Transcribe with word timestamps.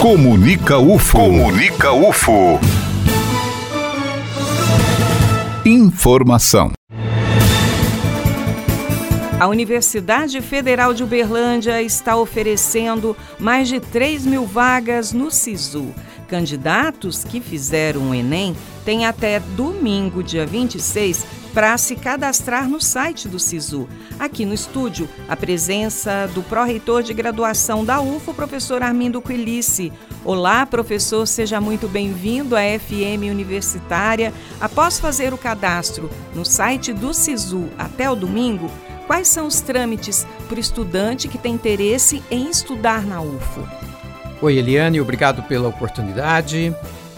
Comunica 0.00 0.78
UFO. 0.78 1.18
Comunica 1.18 1.92
UFO. 1.92 2.58
Informação. 5.62 6.72
A 9.38 9.46
Universidade 9.46 10.40
Federal 10.40 10.94
de 10.94 11.04
Uberlândia 11.04 11.82
está 11.82 12.16
oferecendo 12.16 13.14
mais 13.38 13.68
de 13.68 13.78
3 13.78 14.24
mil 14.24 14.46
vagas 14.46 15.12
no 15.12 15.30
SISU. 15.30 15.94
Candidatos 16.30 17.24
que 17.24 17.40
fizeram 17.40 18.10
o 18.10 18.14
Enem 18.14 18.56
têm 18.84 19.04
até 19.04 19.40
domingo, 19.40 20.22
dia 20.22 20.46
26, 20.46 21.26
para 21.52 21.76
se 21.76 21.96
cadastrar 21.96 22.68
no 22.68 22.80
site 22.80 23.26
do 23.26 23.40
SISU. 23.40 23.88
Aqui 24.16 24.44
no 24.46 24.54
estúdio, 24.54 25.08
a 25.28 25.34
presença 25.34 26.30
do 26.32 26.40
pró-reitor 26.44 27.02
de 27.02 27.12
graduação 27.12 27.84
da 27.84 28.00
UFO, 28.00 28.32
professor 28.32 28.80
Armindo 28.80 29.20
Quilice. 29.20 29.92
Olá, 30.24 30.64
professor, 30.64 31.26
seja 31.26 31.60
muito 31.60 31.88
bem-vindo 31.88 32.54
à 32.54 32.60
FM 32.60 33.28
Universitária. 33.28 34.32
Após 34.60 35.00
fazer 35.00 35.34
o 35.34 35.38
cadastro 35.38 36.08
no 36.32 36.44
site 36.44 36.92
do 36.92 37.12
SISU 37.12 37.68
até 37.76 38.08
o 38.08 38.14
domingo, 38.14 38.70
quais 39.08 39.26
são 39.26 39.48
os 39.48 39.60
trâmites 39.60 40.24
para 40.46 40.58
o 40.58 40.60
estudante 40.60 41.26
que 41.26 41.38
tem 41.38 41.54
interesse 41.54 42.22
em 42.30 42.48
estudar 42.48 43.04
na 43.04 43.20
UFO? 43.20 43.89
Oi, 44.42 44.56
Eliane, 44.56 44.98
obrigado 44.98 45.42
pela 45.42 45.68
oportunidade. 45.68 46.74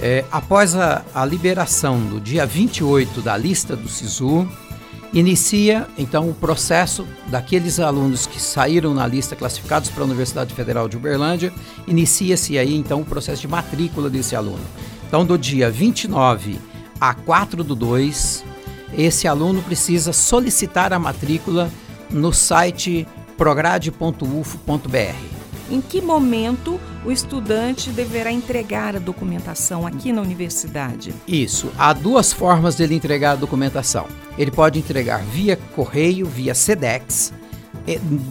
É, 0.00 0.24
após 0.32 0.74
a, 0.74 1.04
a, 1.14 1.24
liberação 1.24 2.00
do 2.00 2.20
dia 2.20 2.44
28 2.44 3.20
da 3.20 3.36
lista 3.36 3.76
do 3.76 3.88
SISU, 3.88 4.48
inicia 5.12 5.86
então 5.96 6.28
o 6.28 6.34
processo 6.34 7.06
daqueles 7.28 7.78
alunos 7.78 8.26
que 8.26 8.42
saíram 8.42 8.92
na 8.92 9.06
lista 9.06 9.36
classificados 9.36 9.90
para 9.90 10.02
a 10.02 10.06
Universidade 10.06 10.52
Federal 10.54 10.88
de 10.88 10.96
Uberlândia, 10.96 11.52
inicia-se 11.86 12.58
aí 12.58 12.74
então 12.74 13.02
o 13.02 13.04
processo 13.04 13.42
de 13.42 13.48
matrícula 13.48 14.10
desse 14.10 14.34
aluno. 14.34 14.64
Então, 15.06 15.24
do 15.24 15.38
dia 15.38 15.70
29 15.70 16.58
a 17.00 17.14
4 17.14 17.62
do 17.62 17.76
2, 17.76 18.44
esse 18.98 19.28
aluno 19.28 19.62
precisa 19.62 20.12
solicitar 20.12 20.92
a 20.92 20.98
matrícula 20.98 21.70
no 22.10 22.32
site 22.32 23.06
prograde.ufo.br. 23.36 25.33
Em 25.74 25.80
que 25.80 26.00
momento 26.00 26.80
o 27.04 27.10
estudante 27.10 27.90
deverá 27.90 28.30
entregar 28.30 28.94
a 28.94 29.00
documentação 29.00 29.84
aqui 29.84 30.12
na 30.12 30.22
universidade? 30.22 31.12
Isso. 31.26 31.68
Há 31.76 31.92
duas 31.92 32.32
formas 32.32 32.76
dele 32.76 32.94
entregar 32.94 33.32
a 33.32 33.34
documentação. 33.34 34.06
Ele 34.38 34.52
pode 34.52 34.78
entregar 34.78 35.24
via 35.24 35.56
correio, 35.74 36.26
via 36.26 36.54
SEDEX, 36.54 37.32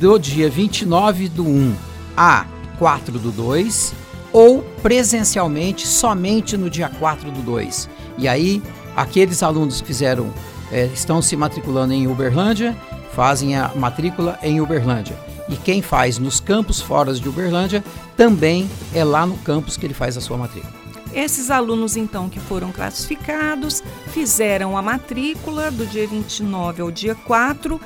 do 0.00 0.20
dia 0.20 0.48
29 0.48 1.28
do 1.30 1.44
1 1.44 1.74
a 2.16 2.46
4 2.78 3.18
do 3.18 3.32
2, 3.32 3.92
ou 4.32 4.62
presencialmente 4.80 5.84
somente 5.84 6.56
no 6.56 6.70
dia 6.70 6.88
4 6.88 7.28
do 7.32 7.42
2. 7.42 7.90
E 8.18 8.28
aí, 8.28 8.62
aqueles 8.94 9.42
alunos 9.42 9.80
que 9.80 9.88
fizeram, 9.88 10.32
é, 10.70 10.84
estão 10.94 11.20
se 11.20 11.36
matriculando 11.36 11.92
em 11.92 12.06
Uberlândia, 12.06 12.76
fazem 13.12 13.56
a 13.56 13.72
matrícula 13.74 14.38
em 14.44 14.60
Uberlândia 14.60 15.31
e 15.48 15.56
quem 15.56 15.82
faz 15.82 16.18
nos 16.18 16.40
campos 16.40 16.80
fora 16.80 17.12
de 17.14 17.28
Uberlândia 17.28 17.84
também 18.16 18.68
é 18.94 19.04
lá 19.04 19.26
no 19.26 19.36
campus 19.38 19.76
que 19.76 19.86
ele 19.86 19.94
faz 19.94 20.16
a 20.16 20.20
sua 20.20 20.36
matrícula. 20.36 20.72
Esses 21.14 21.50
alunos, 21.50 21.96
então, 21.96 22.28
que 22.28 22.40
foram 22.40 22.72
classificados, 22.72 23.82
fizeram 24.08 24.78
a 24.78 24.82
matrícula 24.82 25.70
do 25.70 25.84
dia 25.86 26.06
29 26.06 26.82
ao 26.82 26.90
dia 26.90 27.14
4 27.14 27.78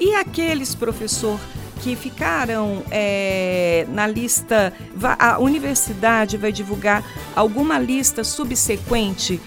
e 0.00 0.14
aqueles, 0.16 0.74
professor, 0.74 1.38
que 1.80 1.94
ficaram 1.94 2.82
é, 2.90 3.86
na 3.88 4.06
lista, 4.06 4.72
a 5.18 5.38
universidade 5.38 6.36
vai 6.36 6.50
divulgar 6.50 7.04
alguma 7.36 7.78
lista 7.78 8.24
subsequente 8.24 9.40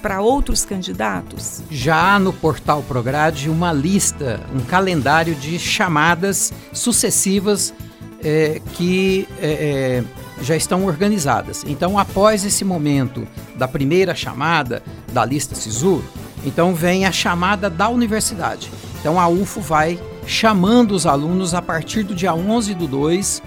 para 0.00 0.20
outros 0.20 0.64
candidatos? 0.64 1.62
Já 1.70 2.18
no 2.18 2.32
portal 2.32 2.82
Prograde 2.82 3.48
uma 3.48 3.72
lista, 3.72 4.40
um 4.54 4.60
calendário 4.60 5.34
de 5.34 5.58
chamadas 5.58 6.52
sucessivas 6.72 7.72
é, 8.22 8.60
que 8.74 9.28
é, 9.40 10.02
já 10.40 10.56
estão 10.56 10.84
organizadas. 10.84 11.64
Então, 11.66 11.98
após 11.98 12.44
esse 12.44 12.64
momento 12.64 13.26
da 13.56 13.68
primeira 13.68 14.14
chamada 14.14 14.82
da 15.12 15.24
lista 15.24 15.54
SISU, 15.54 16.02
então 16.44 16.74
vem 16.74 17.06
a 17.06 17.12
chamada 17.12 17.68
da 17.70 17.88
universidade. 17.88 18.70
Então, 19.00 19.18
a 19.18 19.28
UFO 19.28 19.60
vai 19.60 19.98
chamando 20.26 20.92
os 20.92 21.06
alunos 21.06 21.54
a 21.54 21.62
partir 21.62 22.04
do 22.04 22.14
dia 22.14 22.34
11 22.34 22.74
do 22.74 22.86
2, 22.86 23.42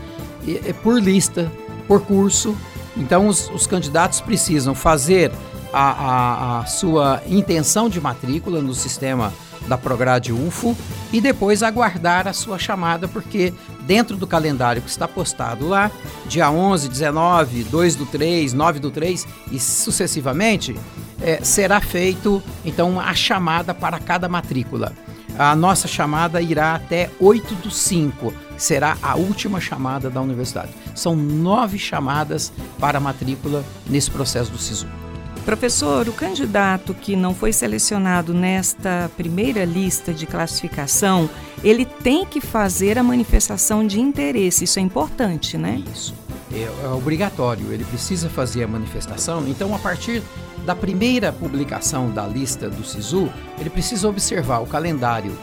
por 0.83 1.01
lista, 1.01 1.51
por 1.87 2.01
curso. 2.01 2.55
Então, 2.97 3.27
os, 3.27 3.49
os 3.49 3.67
candidatos 3.67 4.21
precisam 4.21 4.75
fazer 4.75 5.31
a, 5.75 5.91
a, 5.91 6.59
a 6.59 6.65
sua 6.65 7.21
intenção 7.27 7.89
de 7.89 7.99
matrícula 7.99 8.61
no 8.61 8.73
sistema 8.73 9.33
da 9.67 9.77
Prograde 9.77 10.31
UFO 10.31 10.75
e 11.11 11.19
depois 11.19 11.61
aguardar 11.61 12.27
a 12.27 12.33
sua 12.33 12.57
chamada, 12.57 13.09
porque 13.09 13.53
dentro 13.81 14.15
do 14.15 14.25
calendário 14.25 14.81
que 14.81 14.89
está 14.89 15.05
postado 15.05 15.67
lá, 15.67 15.91
dia 16.27 16.49
11, 16.49 16.87
19, 16.87 17.63
2 17.65 17.95
do 17.95 18.05
3, 18.05 18.53
9 18.53 18.79
do 18.79 18.89
3 18.89 19.27
e 19.51 19.59
sucessivamente, 19.59 20.75
é, 21.21 21.43
será 21.43 21.81
feito 21.81 22.41
então 22.63 22.97
a 22.97 23.13
chamada 23.13 23.73
para 23.73 23.99
cada 23.99 24.29
matrícula. 24.29 24.93
A 25.37 25.53
nossa 25.57 25.89
chamada 25.89 26.41
irá 26.41 26.75
até 26.75 27.11
8 27.19 27.55
do 27.55 27.69
5, 27.69 28.33
será 28.55 28.95
a 29.01 29.15
última 29.15 29.59
chamada 29.59 30.09
da 30.09 30.21
universidade. 30.21 30.71
São 30.93 31.17
nove 31.17 31.77
chamadas 31.77 32.53
para 32.79 33.01
matrícula 33.01 33.61
nesse 33.85 34.09
processo 34.09 34.49
do 34.49 34.57
SISU. 34.57 35.04
Professor, 35.45 36.09
o 36.09 36.11
candidato 36.11 36.91
que 36.95 37.15
não 37.15 37.35
foi 37.35 37.53
selecionado 37.53 38.33
nesta 38.33 39.11
primeira 39.15 39.63
lista 39.63 40.11
de 40.11 40.25
classificação, 40.25 41.29
ele 41.63 41.85
tem 41.85 42.25
que 42.25 42.41
fazer 42.41 42.97
a 42.97 43.03
manifestação 43.03 43.85
de 43.85 43.99
interesse. 43.99 44.63
Isso 44.63 44.79
é 44.79 44.81
importante, 44.81 45.55
né? 45.55 45.83
Isso. 45.93 46.15
É, 46.51 46.63
é 46.63 46.87
obrigatório, 46.89 47.71
ele 47.71 47.85
precisa 47.85 48.27
fazer 48.27 48.63
a 48.63 48.67
manifestação. 48.67 49.47
Então, 49.47 49.75
a 49.75 49.77
partir 49.77 50.23
da 50.65 50.75
primeira 50.75 51.31
publicação 51.31 52.09
da 52.09 52.25
lista 52.25 52.67
do 52.67 52.83
SISU, 52.83 53.31
ele 53.59 53.69
precisa 53.69 54.09
observar 54.09 54.61
o 54.61 54.65
calendário 54.65 55.37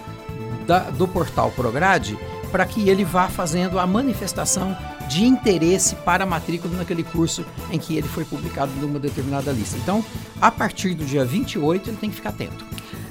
da, 0.67 0.91
do 0.91 1.07
portal 1.07 1.53
Prograde 1.53 2.19
para 2.53 2.67
que 2.67 2.89
ele 2.89 3.03
vá 3.03 3.29
fazendo 3.29 3.79
a 3.79 3.87
manifestação 3.87 4.77
de 5.09 5.25
interesse 5.25 5.97
para 5.97 6.25
a 6.25 6.27
matrícula 6.27 6.77
naquele 6.77 7.03
curso 7.03 7.45
em 7.71 7.79
que 7.79 7.97
ele 7.97 8.07
foi 8.07 8.25
publicado 8.25 8.71
numa 8.73 9.01
determinada 9.01 9.51
lista. 9.51 9.77
Então, 9.79 10.05
a 10.41 10.51
partir 10.51 10.95
do 10.95 11.05
dia 11.05 11.25
28, 11.25 11.91
ele 11.91 11.97
tem 11.97 12.11
que 12.11 12.17
ficar 12.17 12.29
atento. 12.29 12.65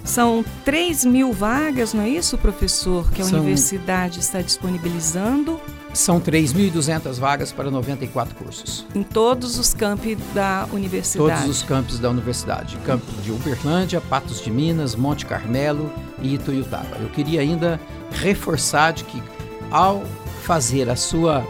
São 0.03 0.44
3 0.66 1.06
mil 1.06 1.31
vagas, 1.31 1.94
não 1.94 2.03
é 2.03 2.09
isso, 2.09 2.38
professor, 2.38 3.09
que 3.12 3.22
a 3.22 3.25
São... 3.25 3.39
universidade 3.39 4.19
está 4.19 4.41
disponibilizando? 4.41 5.59
São 5.94 6.22
3.200 6.22 7.19
vagas 7.19 7.51
para 7.51 7.69
94 7.69 8.34
cursos. 8.35 8.85
Em 8.95 9.03
todos 9.03 9.59
os 9.59 9.73
campi 9.73 10.16
da 10.34 10.66
universidade? 10.72 11.41
Todos 11.41 11.57
os 11.57 11.63
campos 11.63 12.00
da 12.00 12.09
universidade. 12.09 12.78
Campo 12.85 13.11
de 13.22 13.31
Uberlândia, 13.31 14.00
Patos 14.00 14.41
de 14.41 14.50
Minas, 14.50 14.95
Monte 14.95 15.25
Carmelo 15.25 15.91
e 16.22 16.35
Ituiutaba. 16.35 16.97
Eu 17.01 17.09
queria 17.09 17.41
ainda 17.41 17.79
reforçar 18.11 18.94
de 18.94 19.03
que 19.03 19.22
ao 19.69 20.03
fazer 20.44 20.90
a 20.90 20.95
sua 20.95 21.45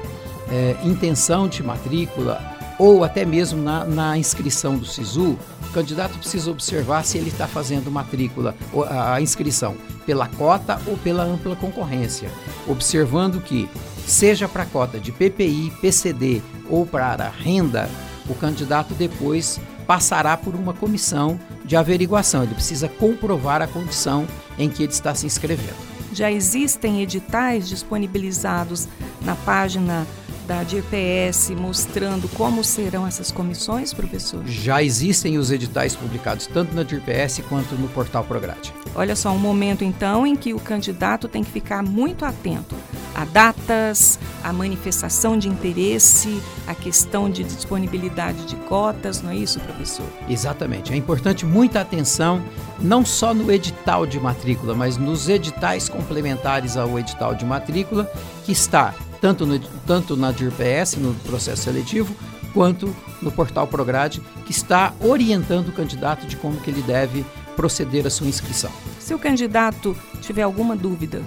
é, 0.50 0.76
intenção 0.84 1.48
de 1.48 1.64
matrícula 1.64 2.51
ou 2.82 3.04
até 3.04 3.24
mesmo 3.24 3.62
na, 3.62 3.86
na, 3.86 4.18
inscrição 4.18 4.76
do 4.76 4.88
SISU, 4.88 5.38
o 5.70 5.72
candidato 5.72 6.18
precisa 6.18 6.50
observar 6.50 7.06
se 7.06 7.16
ele 7.16 7.30
está 7.30 7.46
fazendo 7.48 7.92
matrícula, 7.92 8.56
a 8.90 9.22
inscrição 9.22 9.76
pela 10.04 10.28
cota 10.28 10.82
ou 10.88 10.98
pela 10.98 11.22
ampla 11.22 11.56
concorrência, 11.56 12.32
observando 12.68 13.40
que, 13.40 13.70
seja 14.08 14.48
para 14.48 14.64
a 14.64 14.66
cota 14.66 15.00
de 15.00 15.12
PPI, 15.12 15.72
PCD 15.80 16.42
ou 16.68 16.84
para 16.84 17.30
renda, 17.30 17.88
o 18.28 18.34
candidato 18.34 18.96
depois 18.96 19.60
passará 19.86 20.36
por 20.36 20.56
uma 20.56 20.74
comissão 20.74 21.40
de 21.64 21.76
averiguação. 21.76 22.42
Ele 22.42 22.56
precisa 22.56 22.90
comprovar 22.90 23.62
a 23.62 23.68
condição 23.68 24.26
em 24.58 24.68
que 24.68 24.82
ele 24.82 24.92
está 24.92 25.14
se 25.14 25.28
inscrevendo. 25.28 25.92
Já 26.14 26.32
existem 26.32 27.04
editais 27.04 27.70
disponibilizados 27.70 28.88
na 29.22 29.36
página 29.36 30.08
da 30.48 30.64
DIRPS 30.64 31.52
mostrando 31.52 32.28
como 32.30 32.64
serão 32.64 33.06
essas 33.06 33.32
comissões, 33.32 33.94
professor? 33.94 34.46
Já 34.46 34.82
existem 34.84 35.38
os 35.38 35.52
editais 35.52 35.96
publicados 35.96 36.48
tanto 36.48 36.74
na 36.74 36.84
DIRPS 36.84 37.42
quanto 37.48 37.76
no 37.76 37.88
portal 37.90 38.24
Prograde. 38.24 38.74
Olha 38.96 39.16
só, 39.16 39.32
um 39.32 39.40
momento 39.40 39.84
então 39.84 40.26
em 40.26 40.36
que 40.36 40.54
o 40.54 40.60
candidato 40.60 41.28
tem 41.28 41.44
que 41.44 41.52
ficar 41.52 41.84
muito 41.84 42.26
atento 42.26 42.76
a 43.14 43.26
datas, 43.26 44.20
a 44.44 44.54
manifestação 44.54 45.38
de 45.38 45.48
interesse, 45.48 46.42
a 46.66 46.74
questão 46.74 47.30
de 47.30 47.44
disponibilidade 47.44 48.46
de 48.46 48.56
cotas, 48.56 49.22
não 49.22 49.32
é 49.32 49.36
isso, 49.36 49.60
professor? 49.60 50.06
Exatamente. 50.30 50.94
É 50.94 50.96
importante 50.96 51.46
muita 51.46 51.82
atenção, 51.82 52.42
não 52.80 53.06
só 53.06 53.34
no 53.34 53.52
edital 53.52 54.06
de 54.06 54.20
matrícula, 54.20 54.74
mas 54.74 54.98
nos 54.98 55.28
editais 55.30 55.90
complementares 55.90 56.78
ao 56.78 56.98
edital 56.98 57.36
de 57.36 57.46
matrícula, 57.46 58.10
que 58.46 58.52
está 58.52 58.94
tanto, 59.22 59.46
no, 59.46 59.60
tanto 59.86 60.18
na 60.18 60.32
DIRPS, 60.32 60.96
no 60.96 61.14
processo 61.14 61.62
seletivo, 61.64 62.14
quanto 62.54 62.94
no 63.22 63.32
portal 63.32 63.68
Prograde, 63.68 64.22
que 64.46 64.52
está 64.52 64.94
orientando 65.00 65.70
o 65.70 65.72
candidato 65.72 66.28
de 66.28 66.36
como 66.36 66.60
que 66.60 66.70
ele 66.70 66.82
deve 66.82 67.24
proceder 67.56 68.06
a 68.08 68.10
sua 68.10 68.28
inscrição. 68.28 68.72
Se 69.00 69.14
o 69.14 69.20
candidato 69.20 69.96
tiver 70.22 70.42
alguma 70.42 70.76
dúvida? 70.76 71.22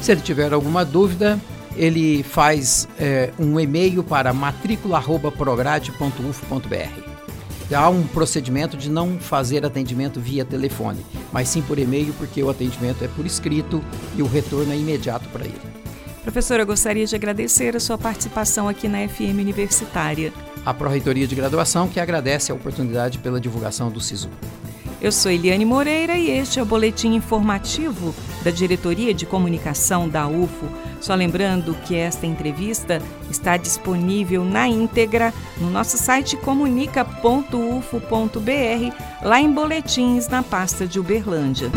Se 0.00 0.12
ele 0.12 0.20
tiver 0.20 0.52
alguma 0.52 0.84
dúvida, 0.84 1.40
ele 1.76 2.22
faz 2.22 2.88
é, 2.98 3.32
um 3.38 3.58
e-mail 3.58 4.02
para 4.02 4.32
matrícula.prograde.uf.br. 4.32 7.10
Há 7.72 7.88
um 7.88 8.04
procedimento 8.08 8.76
de 8.76 8.90
não 8.90 9.20
fazer 9.20 9.64
atendimento 9.64 10.20
via 10.20 10.44
telefone, 10.44 11.06
mas 11.32 11.48
sim 11.48 11.62
por 11.62 11.78
e-mail, 11.78 12.12
porque 12.14 12.42
o 12.42 12.50
atendimento 12.50 13.04
é 13.04 13.08
por 13.08 13.24
escrito 13.24 13.80
e 14.16 14.22
o 14.22 14.26
retorno 14.26 14.72
é 14.72 14.76
imediato 14.76 15.28
para 15.28 15.44
ele. 15.44 15.79
Professora, 16.22 16.62
eu 16.62 16.66
gostaria 16.66 17.06
de 17.06 17.14
agradecer 17.14 17.74
a 17.74 17.80
sua 17.80 17.96
participação 17.96 18.68
aqui 18.68 18.86
na 18.86 19.08
FM 19.08 19.38
Universitária. 19.38 20.32
A 20.64 20.74
Pró-Reitoria 20.74 21.26
de 21.26 21.34
Graduação 21.34 21.88
que 21.88 21.98
agradece 21.98 22.52
a 22.52 22.54
oportunidade 22.54 23.18
pela 23.18 23.40
divulgação 23.40 23.90
do 23.90 24.00
SISU. 24.00 24.28
Eu 25.00 25.10
sou 25.10 25.32
Eliane 25.32 25.64
Moreira 25.64 26.18
e 26.18 26.30
este 26.30 26.58
é 26.58 26.62
o 26.62 26.66
boletim 26.66 27.14
informativo 27.14 28.14
da 28.44 28.50
Diretoria 28.50 29.14
de 29.14 29.24
Comunicação 29.24 30.06
da 30.06 30.28
UFO. 30.28 30.68
Só 31.00 31.14
lembrando 31.14 31.74
que 31.86 31.96
esta 31.96 32.26
entrevista 32.26 33.00
está 33.30 33.56
disponível 33.56 34.44
na 34.44 34.68
íntegra 34.68 35.32
no 35.56 35.70
nosso 35.70 35.96
site 35.96 36.36
comunica.ufo.br, 36.36 38.94
lá 39.22 39.40
em 39.40 39.50
Boletins, 39.50 40.28
na 40.28 40.42
pasta 40.42 40.86
de 40.86 41.00
Uberlândia. 41.00 41.70